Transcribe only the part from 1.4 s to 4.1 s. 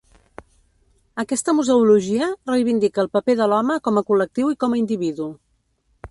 museologia reivindica el paper de l'home com a